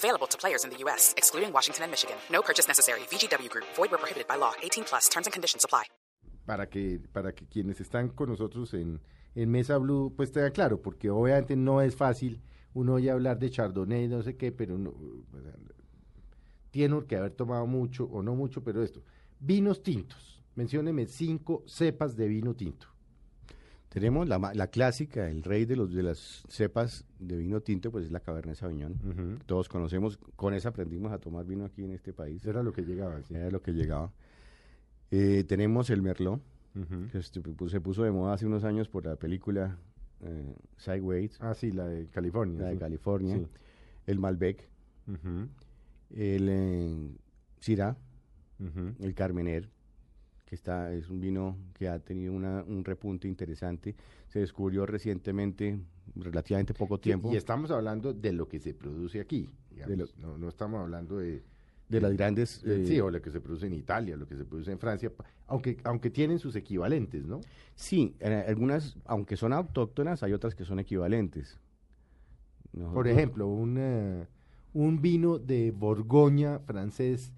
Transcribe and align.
Available 0.00 0.26
to 0.28 0.38
players 0.38 0.64
in 0.64 0.70
the 0.70 0.78
U.S., 0.84 1.14
excluding 1.16 1.52
Washington 1.52 1.84
and 1.84 1.90
Michigan. 1.92 2.16
No 2.32 2.40
purchase 2.42 2.66
necessary. 2.66 3.00
VGW 3.12 3.50
Group. 3.50 3.66
Void 3.76 3.90
where 3.90 4.00
prohibited 4.00 4.26
by 4.26 4.36
law. 4.36 4.52
18 4.62 4.84
plus. 4.84 5.08
Terms 5.10 5.26
and 5.26 5.32
conditions 5.32 5.64
apply. 5.64 5.84
Para 6.46 6.66
que, 6.66 6.98
para 7.12 7.32
que 7.32 7.46
quienes 7.46 7.80
están 7.80 8.08
con 8.08 8.30
nosotros 8.30 8.72
en, 8.74 9.00
en 9.34 9.50
Mesa 9.50 9.76
Blue, 9.78 10.12
pues 10.16 10.32
tengan 10.32 10.52
claro, 10.52 10.80
porque 10.80 11.10
obviamente 11.10 11.54
no 11.54 11.80
es 11.80 11.94
fácil 11.94 12.40
uno 12.72 12.94
oye 12.94 13.10
hablar 13.10 13.38
de 13.38 13.50
Chardonnay, 13.50 14.08
no 14.08 14.22
sé 14.22 14.36
qué, 14.36 14.52
pero 14.52 14.78
no, 14.78 14.92
pues, 15.30 15.44
tiene 16.70 17.04
que 17.04 17.16
haber 17.16 17.32
tomado 17.32 17.66
mucho 17.66 18.04
o 18.04 18.22
no 18.22 18.34
mucho, 18.34 18.62
pero 18.62 18.82
esto. 18.82 19.02
Vinos 19.40 19.82
tintos. 19.82 20.42
Mencióneme 20.54 21.06
cinco 21.06 21.64
cepas 21.66 22.16
de 22.16 22.28
vino 22.28 22.54
tinto. 22.54 22.86
Tenemos 23.90 24.28
la, 24.28 24.38
la 24.54 24.66
clásica, 24.68 25.28
el 25.28 25.42
rey 25.42 25.64
de, 25.64 25.74
los, 25.76 25.92
de 25.92 26.02
las 26.04 26.44
cepas 26.48 27.04
de 27.18 27.36
vino 27.36 27.60
tinto, 27.60 27.90
pues 27.90 28.06
es 28.06 28.12
la 28.12 28.20
Cabernet 28.20 28.54
Sauvignon. 28.54 29.40
Todos 29.46 29.68
conocemos, 29.68 30.16
con 30.36 30.54
esa 30.54 30.68
aprendimos 30.70 31.10
a 31.12 31.18
tomar 31.18 31.44
vino 31.44 31.64
aquí 31.64 31.82
en 31.84 31.90
este 31.90 32.12
país. 32.12 32.44
Era 32.46 32.62
lo 32.62 32.72
que 32.72 32.82
llegaba. 32.82 33.20
sí. 33.22 33.34
Era 33.34 33.50
lo 33.50 33.60
que 33.60 33.72
llegaba. 33.72 34.12
Eh, 35.10 35.42
tenemos 35.46 35.90
el 35.90 36.02
Merlot, 36.02 36.40
que 37.10 37.20
se 37.20 37.42
pu- 37.42 37.68
se 37.68 37.80
puso 37.80 38.04
de 38.04 38.12
moda 38.12 38.34
hace 38.34 38.46
unos 38.46 38.62
años 38.62 38.88
por 38.88 39.04
la 39.04 39.16
película 39.16 39.76
eh, 40.22 40.54
Sideways, 40.76 41.36
Ah, 41.40 41.54
sí, 41.54 41.72
la 41.72 41.88
de 41.88 42.06
California. 42.06 42.60
la 42.62 42.68
de. 42.68 42.78
California. 42.78 43.36
Sí. 43.38 43.46
El 44.06 44.20
Malbec, 44.20 44.68
el 46.14 46.48
eh, 46.48 47.10
Syrah, 47.58 47.96
el 49.00 49.14
Carmener, 49.14 49.68
que 50.50 50.56
está, 50.56 50.92
es 50.92 51.08
un 51.08 51.20
vino 51.20 51.56
que 51.74 51.88
ha 51.88 52.00
tenido 52.00 52.32
una- 52.32 52.64
un 52.64 52.84
repunte 52.84 53.28
interesante. 53.28 53.94
Se 54.26 54.40
descubrió 54.40 54.84
recientemente, 54.84 55.78
relativamente 56.16 56.74
poco 56.74 56.98
tiempo, 56.98 57.32
y 57.32 57.36
estamos 57.36 57.70
hablando 57.70 58.12
de 58.12 58.32
lo 58.32 58.48
que 58.48 58.58
se 58.58 58.74
produce 58.74 59.20
aquí. 59.20 59.48
digamos. 59.70 60.12
lo- 60.18 60.26
no, 60.32 60.38
no 60.38 60.48
estamos 60.48 60.80
hablando 60.80 61.18
de, 61.18 61.44
de 61.88 62.00
las 62.00 62.12
grandes... 62.14 62.62
de- 62.64 62.82
eh, 62.82 62.86
sí, 62.86 62.98
o 63.00 63.12
lo 63.12 63.22
que 63.22 63.30
se 63.30 63.40
produce 63.40 63.66
en 63.68 63.74
Italia, 63.74 64.16
lo 64.16 64.26
que 64.26 64.36
se 64.36 64.44
produce 64.44 64.72
en 64.72 64.80
Francia, 64.80 65.12
aunque, 65.46 65.76
aunque 65.84 66.10
tienen 66.10 66.40
sus 66.40 66.56
equivalentes, 66.56 67.24
¿no? 67.24 67.40
Sí, 67.76 68.16
algunas, 68.20 68.96
aunque 69.04 69.36
son 69.36 69.52
autóctonas, 69.52 70.24
hay 70.24 70.32
otras 70.32 70.56
que 70.56 70.64
son 70.64 70.80
equivalentes. 70.80 71.60
Por 72.92 73.06
ejemplo, 73.06 73.46
un, 73.46 73.76
eh, 73.78 74.26
un 74.74 75.00
vino 75.00 75.38
de 75.38 75.70
Borgoña 75.70 76.58
francés, 76.58 77.32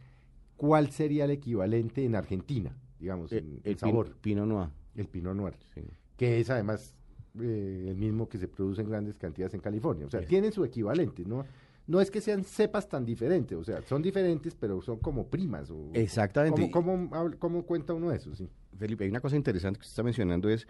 ¿cuál 0.56 0.90
sería 0.90 1.26
el 1.26 1.30
equivalente 1.32 2.04
en 2.06 2.14
Argentina, 2.14 2.74
digamos, 3.02 3.30
eh, 3.32 3.38
en, 3.38 3.44
en 3.56 3.60
el 3.64 3.78
sabor? 3.78 4.06
Pin- 4.08 4.20
Pinot 4.22 4.46
Noir. 4.46 4.68
El 4.96 5.06
Pinot 5.08 5.34
Noir, 5.36 5.54
sí. 5.74 5.82
que 6.16 6.40
es 6.40 6.48
además 6.50 6.94
eh, 7.40 7.86
el 7.88 7.96
mismo 7.96 8.28
que 8.28 8.38
se 8.38 8.48
produce 8.48 8.80
en 8.82 8.88
grandes 8.88 9.16
cantidades 9.16 9.52
en 9.54 9.60
California. 9.60 10.06
O 10.06 10.10
sea, 10.10 10.20
Es- 10.20 10.28
tienen 10.28 10.52
su 10.52 10.64
equivalente, 10.64 11.24
¿no? 11.26 11.44
No 11.88 12.00
es 12.00 12.10
que 12.12 12.20
sean 12.20 12.44
cepas 12.44 12.88
tan 12.88 13.04
diferentes, 13.04 13.58
o 13.58 13.64
sea, 13.64 13.82
son 13.82 14.02
diferentes, 14.02 14.54
pero 14.54 14.80
son 14.82 14.98
como 15.00 15.26
primas. 15.26 15.68
O, 15.70 15.90
Exactamente. 15.94 16.70
¿Cómo, 16.70 17.10
cómo, 17.40 17.64
cuenta 17.66 17.92
uno 17.92 18.12
eso? 18.12 18.32
Sí. 18.36 18.48
Felipe, 18.78 19.02
hay 19.04 19.10
una 19.10 19.20
cosa 19.20 19.34
interesante 19.36 19.78
que 19.78 19.82
usted 19.82 19.92
está 19.92 20.02
mencionando, 20.04 20.48
es, 20.48 20.66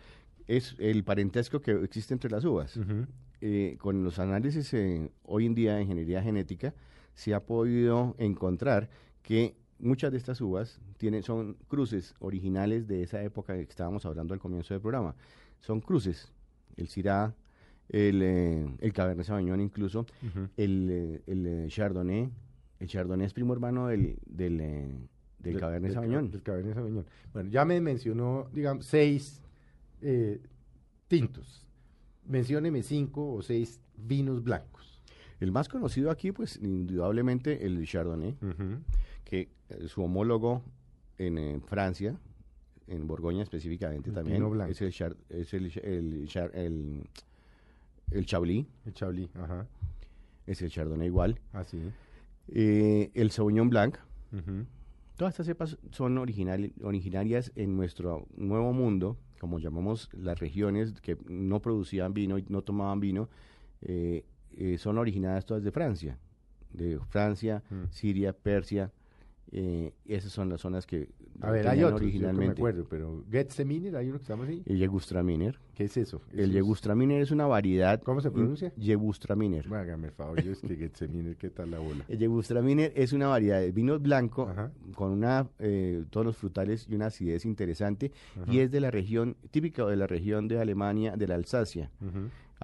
es 0.47 0.75
el 0.79 1.05
parentesco 1.05 1.61
que 1.61 1.73
existe 1.85 2.15
entre 2.15 2.31
las 2.31 2.45
uvas. 2.47 2.79
Eh, 3.43 3.77
con 3.79 4.03
los 4.05 4.19
análisis 4.19 4.73
eh, 4.73 5.11
hoy 5.25 5.45
en 5.47 5.55
día 5.55 5.75
de 5.77 5.83
ingeniería 5.83 6.23
genética, 6.23 6.73
se 7.15 7.35
ha 7.35 7.45
podido 7.45 8.15
encontrar 8.19 8.89
que 9.23 9.55
muchas 9.83 10.11
de 10.13 10.17
estas 10.19 10.41
uvas 10.41 10.81
tienen, 10.97 11.23
son 11.23 11.55
cruces 11.69 12.15
originales 12.21 12.87
de 12.89 13.03
esa 13.03 13.23
época 13.23 13.55
que 13.55 13.61
estábamos 13.63 14.07
hablando 14.07 14.33
al 14.33 14.41
comienzo 14.41 14.73
del 14.73 14.81
programa. 14.81 15.15
Son 15.61 15.81
cruces. 15.81 16.33
El 16.77 16.89
Syrah, 16.89 17.35
el, 17.91 18.23
eh, 18.23 18.67
el 18.81 18.93
Cabernet 18.95 19.27
Sauvignon 19.27 19.61
incluso, 19.61 20.07
el, 20.57 20.89
eh, 20.91 21.23
el 21.27 21.47
eh, 21.47 21.67
Chardonnay. 21.69 22.31
El 22.81 22.89
Chardonnay 22.89 23.27
es 23.27 23.35
primo 23.35 23.53
hermano 23.53 23.89
del, 23.89 24.17
del, 24.27 24.57
del 24.59 25.09
Del- 25.39 25.61
Cabernet 25.61 25.91
del 25.91 25.95
Sauvignon. 25.95 26.31
Del 26.31 26.43
Cabernet 26.43 26.75
Sauvignon. 26.75 27.07
Bueno, 27.35 27.51
ya 27.51 27.65
me 27.65 27.81
mencionó, 27.81 28.49
digamos, 28.53 28.87
seis 28.87 29.43
eh, 30.01 30.41
tintos. 31.09 31.67
Mencióneme 32.27 32.83
cinco 32.83 33.35
o 33.35 33.43
seis 33.43 33.81
vinos 33.97 34.43
blancos. 34.43 35.01
El 35.41 35.51
más 35.53 35.69
conocido 35.69 36.11
aquí, 36.11 36.31
pues, 36.33 36.57
indudablemente 36.63 37.67
el 37.67 37.85
Chardonnay, 37.85 38.37
que 39.25 39.49
su 39.89 40.03
homólogo 40.03 40.63
en 41.19 41.39
eh, 41.39 41.61
Francia, 41.67 42.17
en 42.89 43.07
Borgoña 43.07 43.43
específicamente 43.43 44.11
El 44.11 44.15
también, 44.15 44.43
es 44.69 44.81
el 44.83 44.91
Char- 44.93 45.17
es 45.29 45.55
el, 45.55 45.67
el, 45.83 46.27
Char- 46.29 46.51
el, 46.55 47.07
el 48.11 48.27
Chablis, 48.27 48.67
El 48.87 48.93
Chablis, 48.95 49.31
ajá. 49.37 49.67
es 50.47 50.61
el 50.63 50.71
Chardonnay 50.71 51.07
igual, 51.07 51.39
Así. 51.53 51.79
eh, 52.49 53.11
el 53.15 53.31
Sauvignon 53.31 53.69
Blanc. 53.71 53.97
Todas 55.17 55.33
estas 55.35 55.47
cepas 55.47 55.79
son 55.91 56.17
original- 56.19 56.73
originarias 56.83 57.53
en 57.55 57.77
nuestro 57.77 58.27
nuevo 58.37 58.73
mundo, 58.73 59.17
como 59.41 59.59
llamamos 59.59 60.09
las 60.13 60.41
regiones 60.41 61.01
que 61.01 61.17
no 61.29 61.61
producían 61.61 62.15
vino 62.15 62.39
y 62.39 62.45
no 62.49 62.63
tomaban 62.63 62.99
vino, 63.01 63.29
eh, 63.83 64.25
eh, 64.57 64.79
son 64.79 64.99
originadas 64.99 65.45
todas 65.47 65.63
de 65.63 65.71
Francia, 65.71 66.19
de 66.73 66.99
Francia, 67.11 67.63
Mm. 67.71 67.85
Siria, 67.91 68.33
Persia, 68.33 68.91
eh, 69.51 69.93
esas 70.07 70.33
son 70.33 70.49
las 70.49 70.61
zonas 70.61 70.87
que 70.87 71.09
A 71.41 71.51
ver, 71.51 71.69
hay 71.69 71.83
otros, 71.83 72.01
yo 72.01 72.07
que 72.07 72.07
me 72.07 72.11
originalmente. 72.11 72.53
acuerdo, 72.61 72.87
pero 72.89 73.25
Getseminer, 73.31 73.97
hay 73.97 74.09
uno 74.09 74.19
que 74.19 74.25
se 74.25 74.33
llama 74.33 74.45
así. 74.45 74.63
El 74.65 74.79
Yegustraminer. 74.79 75.59
¿Qué 75.75 75.85
es 75.85 75.97
eso? 75.97 76.23
El 76.33 76.53
Yegustraminer 76.53 77.21
es 77.21 77.31
una 77.31 77.47
variedad. 77.47 78.01
¿Cómo 78.03 78.21
se 78.21 78.31
pronuncia? 78.31 78.73
Yegustraminer. 78.77 79.73
Hágame 79.75 80.09
el 80.09 80.13
favor, 80.13 80.43
yo 80.43 80.53
es 80.53 80.61
que 80.61 80.77
Getseminer, 80.77 81.37
¿qué 81.37 81.51
tal 81.51 81.71
la 81.71 81.79
bola? 81.81 82.05
El 82.09 82.19
Yegustraminer 82.19 82.93
es 82.95 83.13
una 83.13 83.27
variedad 83.29 83.61
de 83.61 83.73
vino 83.73 83.99
blanco 83.99 84.49
Ajá. 84.49 84.71
con 84.95 85.11
una 85.13 85.49
eh, 85.59 86.05
tonos 86.11 86.37
frutales 86.37 86.87
y 86.89 86.95
una 86.95 87.07
acidez 87.07 87.45
interesante 87.45 88.13
Ajá. 88.41 88.53
y 88.53 88.61
es 88.61 88.71
de 88.71 88.81
la 88.81 88.91
región 88.91 89.37
típica 89.51 89.85
de 89.87 89.97
la 89.97 90.07
región 90.07 90.49
de 90.49 90.59
Alemania 90.61 91.17
de 91.17 91.27
la 91.29 91.35
Alsacia. 91.35 91.91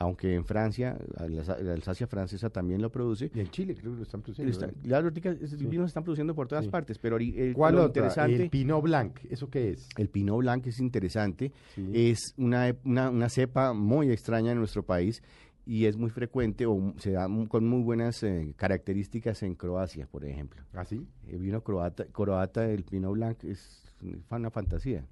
Aunque 0.00 0.34
en 0.34 0.44
Francia 0.44 0.96
la, 1.18 1.26
Alsa- 1.26 1.58
la 1.60 1.72
Alsacia 1.72 2.06
francesa 2.06 2.50
también 2.50 2.80
lo 2.82 2.90
produce. 2.90 3.30
Y 3.34 3.40
en 3.40 3.48
Chile 3.50 3.74
creo 3.74 3.92
que 3.92 3.96
lo 3.98 4.02
están 4.04 4.22
produciendo. 4.22 4.50
Está- 4.52 4.70
las 4.84 5.02
ahorita 5.02 5.30
esos 5.30 5.58
vinos 5.58 5.86
se 5.86 5.88
están 5.88 6.04
produciendo 6.04 6.34
por 6.34 6.48
todas 6.48 6.64
Sí. 6.64 6.70
partes, 6.70 6.98
pero 6.98 7.16
el, 7.16 7.52
¿Cuál 7.54 7.74
lo 7.74 7.84
otra? 7.84 8.02
interesante 8.02 8.44
El 8.44 8.50
Pinot 8.50 8.82
Blanc, 8.82 9.18
¿eso 9.30 9.48
qué 9.50 9.70
es? 9.70 9.88
el 9.96 10.08
Pinot 10.08 10.38
Blanc 10.38 10.66
es 10.66 10.80
interesante, 10.80 11.52
Sí. 11.74 11.90
es 11.94 12.34
una, 12.36 12.74
una, 12.84 13.10
una 13.10 13.28
cepa 13.28 13.72
muy 13.72 14.10
extraña 14.10 14.52
en 14.52 14.58
nuestro 14.58 14.82
país 14.84 15.22
y 15.66 15.84
es 15.84 15.96
muy 15.98 16.08
frecuente 16.10 16.64
o 16.64 16.94
se 16.98 17.12
da 17.12 17.28
con 17.48 17.66
muy 17.68 17.82
buenas 17.82 18.22
eh, 18.22 18.54
características 18.56 19.42
en 19.42 19.54
Croacia, 19.54 20.06
por 20.06 20.24
ejemplo. 20.24 20.62
¿Así? 20.72 21.06
El 21.28 21.40
vino 21.40 21.60
croata, 21.62 22.06
croata 22.06 22.70
el 22.70 22.84
Pinot 22.84 23.12
Blanc 23.12 23.44
es 23.44 23.84
una 24.30 24.50
fantasía. 24.50 25.04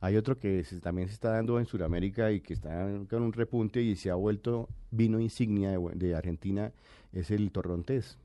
Hay 0.00 0.16
otro 0.16 0.38
que 0.38 0.64
se- 0.64 0.80
también 0.80 1.08
se 1.08 1.14
está 1.14 1.30
dando 1.32 1.58
en 1.58 1.66
Sudamérica 1.66 2.32
y 2.32 2.40
que 2.40 2.54
está 2.54 2.86
con 3.08 3.22
un 3.22 3.32
repunte 3.32 3.82
y 3.82 3.96
se 3.96 4.10
ha 4.10 4.14
vuelto 4.14 4.68
vino 4.90 5.20
insignia 5.20 5.78
de, 5.94 6.14
Argentina, 6.14 6.72
es 7.12 7.30
el 7.30 7.50
Torrontés. 7.50 8.16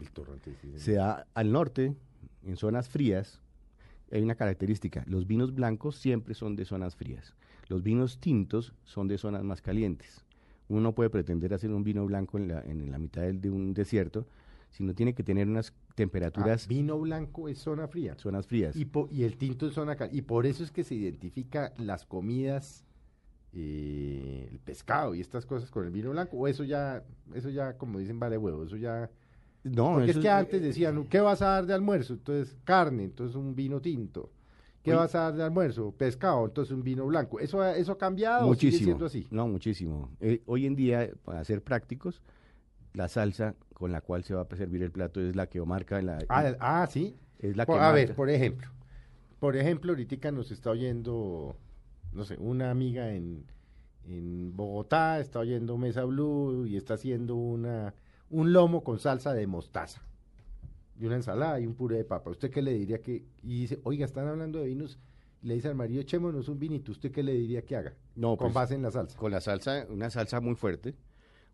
El 0.00 0.10
torrente. 0.10 0.52
sí, 0.60 0.72
sí. 0.72 0.78
Se 0.78 0.92
da 0.94 1.26
al 1.34 1.52
norte, 1.52 1.94
en 2.44 2.56
zonas 2.56 2.88
frías, 2.88 3.40
hay 4.10 4.22
una 4.22 4.34
característica, 4.34 5.04
los 5.06 5.26
vinos 5.26 5.54
blancos 5.54 5.96
siempre 5.96 6.34
son 6.34 6.56
de 6.56 6.64
zonas 6.64 6.96
frías, 6.96 7.34
los 7.68 7.82
vinos 7.82 8.18
tintos 8.18 8.72
son 8.84 9.06
de 9.06 9.18
zonas 9.18 9.44
más 9.44 9.62
calientes. 9.62 10.24
Uno 10.68 10.80
no 10.80 10.92
puede 10.94 11.10
pretender 11.10 11.52
hacer 11.54 11.70
un 11.70 11.84
vino 11.84 12.04
blanco 12.06 12.38
en 12.38 12.48
la, 12.48 12.60
en 12.62 12.90
la 12.90 12.98
mitad 12.98 13.22
del- 13.22 13.40
de 13.40 13.50
un 13.50 13.74
desierto, 13.74 14.26
sino 14.72 14.94
tiene 14.94 15.14
que 15.14 15.22
tener 15.22 15.46
unas 15.48 15.70
Ah, 15.70 15.92
temperaturas, 15.94 16.66
vino 16.66 16.98
blanco 16.98 17.48
es 17.48 17.58
zona 17.58 17.86
fría. 17.86 18.16
zonas 18.18 18.46
frías. 18.46 18.74
Y, 18.74 18.86
po- 18.86 19.08
y 19.12 19.22
el 19.22 19.36
tinto 19.36 19.66
es 19.68 19.74
zona 19.74 19.94
caliente. 19.94 20.18
Y 20.18 20.22
por 20.22 20.44
eso 20.46 20.64
es 20.64 20.72
que 20.72 20.82
se 20.82 20.94
identifica 20.96 21.72
las 21.78 22.04
comidas, 22.04 22.84
eh, 23.52 24.48
el 24.50 24.58
pescado 24.58 25.14
y 25.14 25.20
estas 25.20 25.46
cosas 25.46 25.70
con 25.70 25.84
el 25.84 25.90
vino 25.90 26.10
blanco. 26.10 26.36
O 26.38 26.48
eso 26.48 26.64
ya, 26.64 27.04
eso 27.34 27.50
ya, 27.50 27.76
como 27.76 27.98
dicen, 27.98 28.18
vale 28.18 28.38
huevo. 28.38 28.64
Eso 28.64 28.76
ya. 28.76 29.10
no, 29.64 29.92
Porque 29.94 30.04
es 30.10 30.10
eso 30.16 30.20
que 30.22 30.28
antes 30.30 30.62
decían, 30.62 31.04
¿qué 31.06 31.20
vas 31.20 31.42
a 31.42 31.46
dar 31.48 31.66
de 31.66 31.74
almuerzo? 31.74 32.14
Entonces, 32.14 32.56
carne, 32.64 33.04
entonces 33.04 33.36
un 33.36 33.54
vino 33.54 33.80
tinto. 33.80 34.30
¿Qué 34.82 34.92
vas 34.94 35.14
a 35.14 35.20
dar 35.20 35.34
de 35.36 35.42
almuerzo? 35.44 35.92
Pescado, 35.92 36.44
entonces 36.46 36.72
un 36.72 36.82
vino 36.82 37.06
blanco. 37.06 37.38
¿Eso, 37.38 37.60
ha- 37.62 37.76
eso 37.76 37.92
ha 37.92 37.98
cambiado 37.98 38.48
o 38.48 38.54
sigue 38.54 38.70
muchísimo. 38.70 38.84
siendo 38.86 39.06
así? 39.06 39.26
No, 39.30 39.46
muchísimo. 39.46 40.08
Eh, 40.18 40.42
hoy 40.46 40.66
en 40.66 40.74
día, 40.74 41.10
para 41.24 41.44
ser 41.44 41.62
prácticos, 41.62 42.20
la 42.94 43.08
salsa 43.08 43.54
con 43.74 43.92
la 43.92 44.00
cual 44.00 44.24
se 44.24 44.34
va 44.34 44.46
a 44.48 44.56
servir 44.56 44.82
el 44.82 44.90
plato 44.90 45.20
es 45.20 45.34
la 45.34 45.48
que 45.48 45.60
marca 45.62 46.00
la, 46.02 46.18
Ah, 46.28 46.54
ah, 46.60 46.86
sí. 46.90 47.16
es 47.38 47.56
la 47.56 47.66
Por- 47.66 47.76
que 47.78 47.82
a 47.84 47.92
ver, 47.92 48.14
por 48.14 48.30
ejemplo, 48.30 48.68
por 49.38 49.56
ejemplo, 49.56 49.92
ahorita 49.92 50.30
nos 50.30 50.50
está 50.50 50.70
oyendo, 50.70 51.56
no 52.12 52.24
sé, 52.24 52.36
una 52.38 52.70
amiga 52.70 53.12
en, 53.12 53.44
en 54.04 54.54
Bogotá, 54.56 55.18
está 55.20 55.40
oyendo 55.40 55.76
Mesa 55.76 56.04
Blue 56.04 56.66
y 56.66 56.76
está 56.76 56.94
haciendo 56.94 57.34
una, 57.34 57.94
un 58.30 58.52
lomo 58.52 58.84
con 58.84 58.98
salsa 58.98 59.34
de 59.34 59.46
mostaza. 59.46 60.02
Y 61.00 61.06
una 61.06 61.16
ensalada 61.16 61.58
y 61.58 61.66
un 61.66 61.74
puré 61.74 61.96
de 61.96 62.04
papa. 62.04 62.30
¿Usted 62.30 62.50
qué 62.50 62.62
le 62.62 62.74
diría 62.74 63.00
que...? 63.00 63.24
Y 63.42 63.62
dice, 63.62 63.80
oiga, 63.82 64.04
están 64.04 64.28
hablando 64.28 64.60
de 64.60 64.66
vinos 64.66 65.00
le 65.42 65.54
dice 65.54 65.68
al 65.68 65.74
marido, 65.74 66.00
echémonos 66.00 66.48
un 66.48 66.58
vinito, 66.58 66.92
¿usted 66.92 67.10
qué 67.10 67.22
le 67.22 67.32
diría 67.32 67.62
que 67.62 67.76
haga? 67.76 67.94
No, 68.14 68.36
con 68.36 68.46
pues, 68.46 68.54
base 68.54 68.74
en 68.74 68.82
la 68.82 68.90
salsa. 68.90 69.18
Con 69.18 69.32
la 69.32 69.40
salsa, 69.40 69.86
una 69.90 70.08
salsa 70.08 70.40
muy 70.40 70.54
fuerte, 70.54 70.94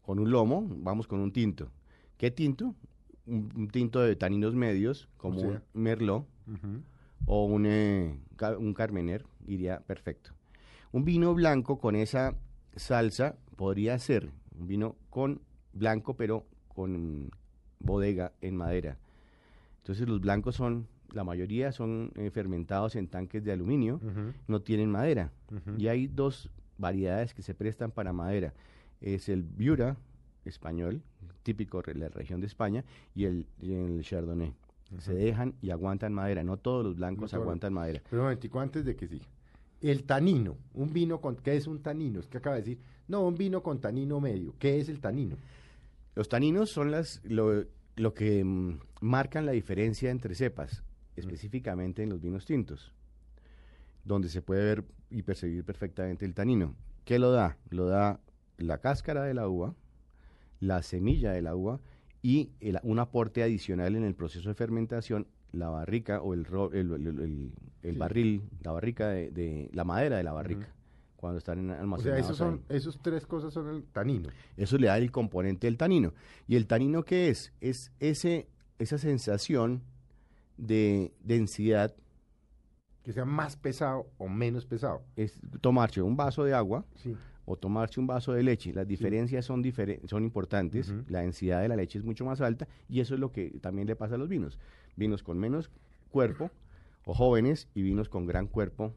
con 0.09 0.19
un 0.21 0.31
lomo, 0.31 0.67
vamos 0.67 1.07
con 1.07 1.21
un 1.21 1.31
tinto. 1.33 1.69
¿Qué 2.17 2.31
tinto? 2.31 2.75
Un, 3.27 3.53
un 3.55 3.69
tinto 3.69 4.01
de 4.01 4.17
taninos 4.17 4.55
medios, 4.55 5.07
como 5.19 5.37
O 5.37 5.41
sea. 5.41 5.51
un 5.75 5.83
merlot 5.83 6.27
o 7.27 7.45
un, 7.45 7.67
eh, 7.67 8.19
un 8.59 8.73
carmener, 8.73 9.27
iría 9.47 9.81
perfecto. 9.81 10.31
Un 10.93 11.05
vino 11.05 11.35
blanco 11.35 11.79
con 11.79 11.95
esa 11.95 12.35
salsa 12.75 13.37
podría 13.55 13.99
ser 13.99 14.31
un 14.59 14.67
vino 14.67 14.97
con 15.11 15.43
blanco, 15.75 16.17
pero 16.17 16.47
con 16.69 17.31
bodega 17.79 18.33
en 18.41 18.57
madera. 18.57 18.97
Entonces 19.83 20.09
los 20.09 20.23
blancos 20.23 20.57
son, 20.57 20.87
la 21.13 21.23
mayoría 21.23 21.71
son 21.71 22.13
eh, 22.15 22.31
fermentados 22.31 22.97
en 22.97 23.09
tanques 23.09 23.45
de 23.45 23.53
aluminio, 23.53 24.01
no 24.47 24.63
tienen 24.63 24.91
madera. 24.91 25.33
Y 25.77 25.89
hay 25.89 26.07
dos 26.07 26.49
variedades 26.79 27.35
que 27.35 27.43
se 27.43 27.53
prestan 27.55 27.91
para 27.91 28.15
madera. 28.15 28.55
Es 29.01 29.29
el 29.29 29.43
Viura 29.43 29.97
español, 30.45 31.03
típico 31.43 31.83
de 31.83 31.95
la 31.95 32.09
región 32.09 32.41
de 32.41 32.47
España, 32.47 32.85
y 33.15 33.25
el, 33.25 33.47
y 33.61 33.73
el 33.73 34.03
Chardonnay. 34.03 34.55
Se 34.99 35.15
dejan 35.15 35.55
y 35.61 35.71
aguantan 35.71 36.15
madera. 36.15 36.43
No 36.43 36.57
todos 36.57 36.85
los 36.85 36.97
blancos 36.97 37.35
aguantan 37.35 37.75
madera. 37.75 38.03
Pero 38.09 38.23
un 38.23 38.27
momentico, 38.29 38.59
antes 38.61 38.85
de 38.85 38.97
que 38.97 39.07
siga. 39.07 39.27
El 39.81 40.05
tanino, 40.05 40.57
un 40.75 40.93
vino 40.93 41.21
con... 41.21 41.37
¿Qué 41.37 41.57
es 41.57 41.67
un 41.67 41.83
tanino? 41.83 42.21
Es 42.21 42.27
que 42.27 42.39
acaba 42.39 42.57
de 42.57 42.63
decir, 42.63 42.79
no, 43.07 43.27
un 43.27 43.37
vino 43.37 43.63
con 43.63 43.81
tanino 43.81 44.19
medio. 44.19 44.55
¿Qué 44.59 44.81
es 44.81 44.89
el 44.89 45.01
tanino? 45.01 45.37
Los 46.15 46.29
taninos 46.29 46.71
son 46.71 46.91
las, 46.91 47.21
lo, 47.25 47.65
lo 47.97 48.15
que 48.15 48.43
mm, 48.43 48.81
marcan 49.03 49.47
la 49.47 49.53
diferencia 49.53 50.11
entre 50.11 50.35
cepas, 50.35 50.83
específicamente 51.17 52.03
en 52.03 52.09
los 52.09 52.21
vinos 52.21 52.45
tintos, 52.45 52.93
donde 54.05 54.29
se 54.29 54.43
puede 54.43 54.65
ver 54.65 54.85
y 55.11 55.23
percibir 55.23 55.65
perfectamente 55.65 56.25
el 56.25 56.35
tanino. 56.35 56.75
¿Qué 57.05 57.19
lo 57.19 57.31
da? 57.31 57.57
Lo 57.71 57.87
da 57.87 58.21
la 58.59 58.79
cáscara 58.79 59.25
de 59.25 59.35
la 59.35 59.49
uva, 59.49 59.75
la 60.61 60.83
semilla 60.83 61.33
de 61.33 61.43
la 61.43 61.55
uva 61.55 61.81
y 62.23 62.51
el- 62.61 62.81
un 62.83 62.99
aporte 62.99 63.43
adicional 63.43 63.97
en 63.97 64.05
el 64.05 64.15
proceso 64.15 64.49
de 64.49 64.55
fermentación, 64.55 65.27
la 65.53 65.69
barrica 65.71 66.21
o 66.21 66.35
el, 66.35 66.45
ro- 66.45 66.73
el, 66.73 66.93
el- 66.93 67.07
el- 67.07 67.19
el- 67.21 67.53
el 67.83 67.93
Sí. 67.95 67.99
barril, 67.99 68.43
la 68.63 68.73
barrica 68.73 69.09
de, 69.09 69.31
de- 69.31 69.71
la 69.73 69.85
madera 69.85 70.17
de 70.19 70.25
la 70.25 70.33
barrica, 70.33 70.69
cuando 71.17 71.39
están 71.39 71.59
en 71.61 71.71
O 71.71 71.73
sea, 71.73 71.81
almacenados 71.81 72.21
esos 72.25 72.37
son, 72.37 72.55
ahí. 72.69 72.77
esos 72.77 72.99
tres 73.01 73.27
cosas 73.27 73.53
son 73.55 73.69
el 73.75 73.85
tanino. 73.85 74.29
Eso 74.57 74.77
le 74.79 74.89
da 74.89 74.99
el 74.99 75.11
componente 75.11 75.67
del 75.67 75.77
tanino. 75.77 76.13
¿Y 76.47 76.57
el 76.57 76.67
tanino 76.67 77.05
qué 77.05 77.29
es? 77.29 77.53
Es 77.61 77.93
ese, 77.99 78.49
esa 78.79 78.99
sensación 78.99 79.83
de 80.57 81.13
densidad, 81.21 81.95
Que 83.05 83.13
sea 83.13 83.25
más 83.25 83.57
pesado 83.57 84.11
o 84.19 84.29
menos 84.29 84.67
pesado. 84.67 85.03
es 85.17 85.41
tomarse 85.61 86.03
un 86.03 86.17
vaso 86.17 86.45
de 86.45 86.53
agua 86.55 86.85
Sí. 86.97 87.17
O 87.51 87.57
tomarse 87.57 87.99
un 87.99 88.07
vaso 88.07 88.33
de 88.33 88.43
leche. 88.43 88.73
Las 88.75 88.87
diferencias 88.87 89.45
son, 89.45 89.63
diferen- 89.63 90.07
son 90.07 90.23
importantes, 90.23 90.93
la 91.09 91.21
densidad 91.21 91.63
de 91.63 91.69
la 91.69 91.77
leche 91.77 91.99
es 91.99 92.05
mucho 92.05 92.25
más 92.25 92.41
alta 92.41 92.69
y 92.89 93.01
eso 93.01 93.15
es 93.15 93.21
lo 93.21 93.33
que 93.33 93.51
también 93.61 93.87
le 93.89 93.97
pasa 93.97 94.17
a 94.17 94.19
los 94.19 94.29
vinos. 94.29 94.59
Vinos 94.97 95.23
con 95.23 95.39
menos 95.39 95.71
cuerpo 96.11 96.51
o 97.07 97.15
jóvenes 97.15 97.69
y 97.75 97.83
vinos 97.83 98.09
con 98.09 98.27
gran 98.27 98.47
cuerpo 98.49 98.93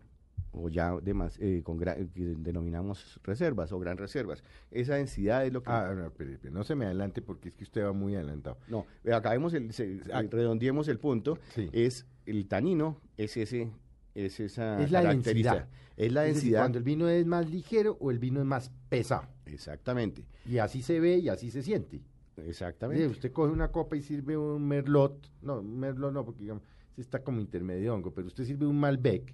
o 0.54 0.68
ya 0.68 0.92
demas- 0.98 1.38
eh, 1.40 1.62
con 1.64 1.80
gra- 1.80 1.96
que 2.14 2.22
denominamos 2.38 3.22
reservas 3.24 3.72
o 3.72 3.80
gran 3.80 3.98
reservas. 3.98 4.44
Esa 4.70 4.96
densidad 4.96 5.46
es 5.46 5.54
lo 5.54 5.64
que... 5.64 5.70
Ah, 5.72 5.94
no, 5.96 6.08
espere, 6.08 6.38
no 6.52 6.66
se 6.66 6.76
me 6.76 6.84
adelante 6.86 7.22
porque 7.22 7.48
es 7.48 7.56
que 7.56 7.64
usted 7.64 7.86
va 7.86 7.94
muy 7.94 8.16
adelantado. 8.16 8.58
No, 8.68 8.86
acabemos 9.14 9.54
el, 9.54 9.72
se- 9.72 10.02
Ah. 10.12 10.24
redondeemos 10.30 10.90
el 10.90 11.00
punto. 11.00 11.38
Sí. 11.56 11.70
Es 11.72 12.06
el 12.26 12.48
tanino, 12.48 12.98
es 13.16 13.38
ese, 13.38 13.70
es 14.16 14.40
esa 14.40 14.82
Es 14.82 14.92
la 14.92 15.02
densidad. 15.04 15.68
Es 15.98 16.12
la 16.12 16.26
Es 16.26 16.36
decir, 16.36 16.42
densidad. 16.44 16.60
cuando 16.62 16.78
el 16.80 16.84
vino 16.84 17.08
es 17.10 17.26
más 17.26 17.50
ligero 17.50 17.98
o 18.00 18.12
el 18.12 18.20
vino 18.20 18.40
es 18.40 18.46
más 18.46 18.72
pesado. 18.90 19.28
Exactamente, 19.46 20.26
Y 20.46 20.58
así 20.58 20.82
se 20.82 21.00
ve 21.00 21.18
y 21.18 21.30
así 21.30 21.52
se 21.52 21.62
siente. 21.62 22.02
exactamente. 22.38 23.06
Usted 23.08 23.32
coge 23.32 23.52
una 23.52 23.70
copa 23.72 23.96
y 23.96 24.02
sirve 24.02 24.38
un 24.38 24.66
merlot, 24.68 25.30
no, 25.42 25.60
un 25.60 25.80
merlot 25.80 26.14
no, 26.14 26.26
porque 26.26 26.42
digamos, 26.42 26.64
ese 26.94 27.02
está 27.02 27.24
como 27.24 27.40
intermedio 27.42 27.94
hongo, 27.94 28.14
pero 28.14 28.28
usted 28.28 28.46
sirve 28.46 28.66
un 28.66 28.80
Malbec 28.80 29.34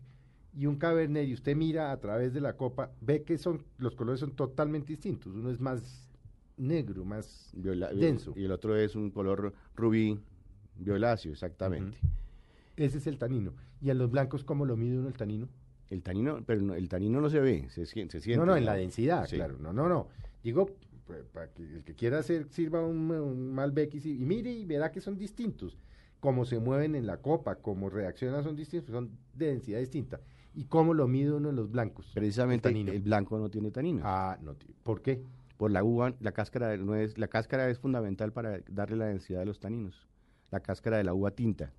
y 0.57 0.65
un 0.65 0.77
Cabernet 0.77 1.27
y 1.27 1.33
usted 1.33 1.55
mira 1.55 1.91
a 1.91 1.99
través 1.99 2.33
de 2.33 2.41
la 2.41 2.53
copa, 2.57 2.91
ve 3.01 3.23
que 3.23 3.37
son 3.37 3.63
los 3.77 3.95
colores 3.95 4.19
son 4.19 4.31
totalmente 4.35 4.87
distintos. 4.93 5.33
Uno 5.33 5.51
es 5.51 5.59
más 5.59 6.09
negro, 6.57 7.05
más 7.05 7.51
Viola- 7.55 7.93
denso. 7.93 8.33
Y 8.35 8.45
el 8.45 8.51
otro 8.51 8.75
es 8.75 8.95
un 8.95 9.11
color 9.11 9.53
rubí 9.75 10.19
violáceo, 10.75 11.31
exactamente. 11.31 11.97
Ese 12.77 12.99
es 12.99 13.07
el 13.07 13.17
tanino. 13.17 13.53
¿Y 13.81 13.89
en 13.89 13.97
los 13.97 14.09
blancos 14.09 14.43
cómo 14.43 14.65
lo 14.65 14.77
mide 14.77 14.97
uno 14.97 15.07
el 15.07 15.15
tanino? 15.17 15.49
El 15.89 16.03
tanino, 16.03 16.43
pero 16.45 16.61
no- 16.61 16.73
el 16.75 16.87
tanino 16.89 17.19
no 17.21 17.29
se 17.29 17.39
ve, 17.39 17.67
se, 17.69 17.85
se 17.85 18.19
siente. 18.19 18.37
no, 18.37 18.45
no, 18.45 18.55
en 18.55 18.65
la 18.65 18.75
densidad, 18.75 19.25
Sí. 19.25 19.35
claro. 19.35 19.57
No, 19.59 19.73
no, 19.73 19.87
no. 19.89 20.07
Digo, 20.43 20.69
pues, 21.05 21.23
para 21.33 21.47
que 21.51 21.63
el 21.63 21.83
que 21.83 21.93
quiera 21.95 22.19
hacer, 22.19 22.47
sirva 22.49 22.85
un, 22.85 23.09
un 23.11 23.53
Malbec 23.53 23.93
y, 23.95 24.17
mire 24.19 24.51
y 24.51 24.65
verá 24.65 24.91
que 24.91 25.01
son 25.01 25.17
distintos. 25.17 25.77
Cómo 26.19 26.45
se 26.45 26.59
mueven 26.59 26.95
en 26.95 27.05
la 27.07 27.17
copa, 27.17 27.55
cómo 27.55 27.89
reaccionan 27.89 28.43
son 28.43 28.55
distintos, 28.55 28.91
son 28.91 29.11
de 29.33 29.47
densidad 29.47 29.79
distinta. 29.79 30.19
¿Y 30.55 30.65
cómo 30.65 30.93
lo 30.95 31.07
mide 31.07 31.31
uno 31.31 31.51
en 31.51 31.55
los 31.55 31.69
blancos? 31.71 32.11
Precisamente 32.15 32.69
El 32.69 32.89
el, 32.89 33.01
blanco 33.01 33.37
no 33.37 33.49
tiene 33.49 33.69
tanino. 33.71 34.01
Ah, 34.03 34.37
no. 34.41 34.55
tío. 34.55 34.73
¿Por 34.83 35.01
qué? 35.01 35.21
Por 35.57 35.71
la 35.71 35.83
uva, 35.83 36.13
la 36.19 36.31
cáscara 36.33 36.75
no 36.77 36.95
es, 36.95 37.17
la 37.17 37.27
cáscara 37.27 37.69
es 37.69 37.77
fundamental 37.79 38.33
para 38.33 38.59
darle 38.69 38.97
la 38.97 39.05
densidad 39.05 39.39
de 39.39 39.45
los 39.45 39.59
taninos. 39.59 40.07
La 40.51 40.59
cáscara 40.59 40.97
de 40.97 41.03
la 41.03 41.13
uva 41.13 41.31
tinta. 41.31 41.71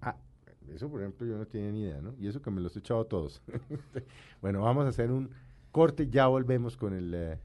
Ah, 0.00 0.16
eso 0.74 0.88
por 0.88 1.00
ejemplo 1.00 1.26
yo 1.26 1.36
no 1.36 1.46
tenía 1.46 1.72
ni 1.72 1.82
idea, 1.82 2.00
¿no? 2.00 2.14
Y 2.18 2.26
eso 2.28 2.42
que 2.42 2.50
me 2.50 2.60
los 2.60 2.76
he 2.76 2.80
echado 2.80 3.06
todos. 3.06 3.42
bueno, 4.40 4.62
vamos 4.62 4.86
a 4.86 4.88
hacer 4.88 5.10
un 5.10 5.30
corte, 5.72 6.08
ya 6.08 6.26
volvemos 6.26 6.76
con 6.76 6.94
el 6.94 7.14
eh, 7.14 7.38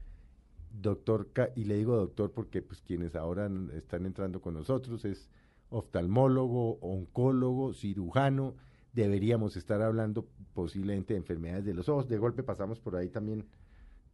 doctor, 0.80 1.28
y 1.54 1.64
le 1.64 1.76
digo 1.76 1.96
doctor 1.96 2.32
porque 2.32 2.62
pues 2.62 2.80
quienes 2.80 3.16
ahora 3.16 3.50
están 3.74 4.06
entrando 4.06 4.40
con 4.40 4.54
nosotros 4.54 5.04
es 5.04 5.28
oftalmólogo, 5.70 6.78
oncólogo, 6.80 7.74
cirujano, 7.74 8.54
deberíamos 8.92 9.56
estar 9.56 9.82
hablando 9.82 10.26
posiblemente 10.54 11.14
de 11.14 11.18
enfermedades 11.18 11.64
de 11.64 11.74
los 11.74 11.88
ojos, 11.88 12.08
de 12.08 12.18
golpe 12.18 12.42
pasamos 12.42 12.80
por 12.80 12.96
ahí 12.96 13.08
también 13.08 13.44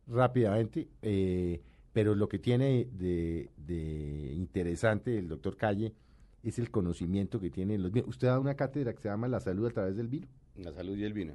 rápidamente, 0.07 0.89
eh, 1.03 1.63
pero 1.93 2.15
lo 2.15 2.29
que 2.29 2.39
tiene 2.39 2.89
de, 2.93 3.51
de 3.57 4.33
interesante 4.35 5.19
el 5.19 5.29
doctor 5.29 5.57
Calle 5.57 5.95
es 6.43 6.59
el 6.59 6.71
conocimiento 6.71 7.41
que 7.41 7.51
tiene 7.51 7.75
en 7.75 7.83
los 7.83 7.93
vinos. 7.93 8.09
Usted 8.11 8.29
da 8.29 8.39
una 8.39 8.55
cátedra 8.55 8.93
que 8.93 9.01
se 9.01 9.09
llama 9.09 9.29
La 9.29 9.41
salud 9.41 9.67
a 9.67 9.71
través 9.71 9.97
del 9.97 10.09
vino. 10.09 10.27
La 10.57 10.73
salud 10.73 10.97
y 10.97 11.05
el 11.05 11.13
vino. 11.13 11.35